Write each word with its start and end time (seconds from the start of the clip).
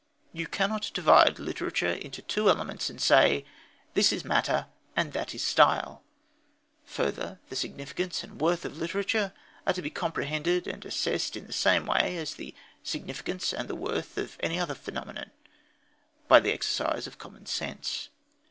You 0.33 0.47
cannot 0.47 0.89
divide 0.95 1.37
literature 1.37 1.93
into 1.93 2.23
two 2.23 2.49
elements 2.49 2.89
and 2.89 2.99
say: 2.99 3.45
This 3.93 4.11
is 4.11 4.25
matter 4.25 4.65
and 4.95 5.13
that 5.13 5.29
style. 5.39 6.01
Further, 6.85 7.39
the 7.49 7.55
significance 7.55 8.23
and 8.23 8.31
the 8.31 8.43
worth 8.43 8.65
of 8.65 8.77
literature 8.79 9.31
are 9.67 9.73
to 9.73 9.81
be 9.83 9.91
comprehended 9.91 10.65
and 10.65 10.83
assessed 10.83 11.35
in 11.37 11.45
the 11.45 11.53
same 11.53 11.85
way 11.85 12.17
as 12.17 12.33
the 12.33 12.55
significance 12.81 13.53
and 13.53 13.67
the 13.69 13.75
worth 13.75 14.17
of 14.17 14.37
any 14.39 14.59
other 14.59 14.73
phenomenon: 14.73 15.29
by 16.27 16.39
the 16.39 16.51
exercise 16.51 17.05
of 17.05 17.19
common 17.19 17.45
sense. 17.45 18.09